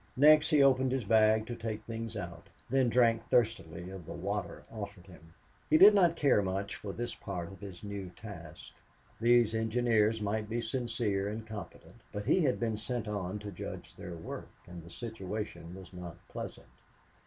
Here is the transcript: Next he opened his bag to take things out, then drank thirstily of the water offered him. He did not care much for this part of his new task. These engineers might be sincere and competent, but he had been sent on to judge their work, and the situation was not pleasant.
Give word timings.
Next 0.17 0.49
he 0.49 0.63
opened 0.63 0.91
his 0.91 1.03
bag 1.03 1.45
to 1.45 1.55
take 1.55 1.83
things 1.83 2.17
out, 2.17 2.47
then 2.71 2.89
drank 2.89 3.23
thirstily 3.29 3.91
of 3.91 4.07
the 4.07 4.13
water 4.15 4.63
offered 4.71 5.05
him. 5.05 5.35
He 5.69 5.77
did 5.77 5.93
not 5.93 6.15
care 6.15 6.41
much 6.41 6.75
for 6.75 6.91
this 6.91 7.13
part 7.13 7.51
of 7.51 7.59
his 7.59 7.83
new 7.83 8.09
task. 8.15 8.73
These 9.19 9.53
engineers 9.53 10.19
might 10.19 10.49
be 10.49 10.59
sincere 10.59 11.27
and 11.29 11.45
competent, 11.45 12.01
but 12.11 12.25
he 12.25 12.41
had 12.41 12.59
been 12.59 12.77
sent 12.77 13.07
on 13.07 13.37
to 13.45 13.51
judge 13.51 13.95
their 13.95 14.15
work, 14.15 14.49
and 14.65 14.81
the 14.81 14.89
situation 14.89 15.75
was 15.75 15.93
not 15.93 16.17
pleasant. 16.29 16.65